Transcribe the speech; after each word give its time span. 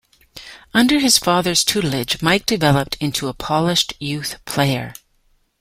Under 0.73 0.97
his 0.97 1.19
father's 1.19 1.63
tutelage, 1.63 2.23
Mike 2.23 2.47
developed 2.47 2.97
into 2.99 3.27
a 3.27 3.35
polished 3.35 3.93
youth 3.99 4.43
player. 4.45 4.95